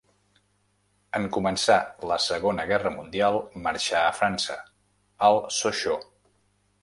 En 1.19 1.27
començar 1.35 1.77
la 2.11 2.17
Segona 2.27 2.65
Guerra 2.71 2.93
Mundial 2.95 3.37
marxà 3.67 4.01
a 4.07 4.15
França, 4.21 4.57
al 5.29 5.37
Sochaux. 5.59 6.09